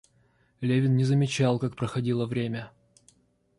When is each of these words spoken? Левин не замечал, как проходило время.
Левин 0.61 0.95
не 0.97 1.03
замечал, 1.05 1.59
как 1.59 1.75
проходило 1.75 2.25
время. 2.25 2.71